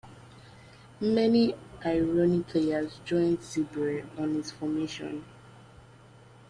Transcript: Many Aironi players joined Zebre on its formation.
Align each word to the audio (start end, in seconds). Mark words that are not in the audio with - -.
Many 0.99 1.53
Aironi 1.81 2.47
players 2.47 2.99
joined 3.05 3.41
Zebre 3.41 4.03
on 4.17 4.35
its 4.35 4.49
formation. 4.49 5.23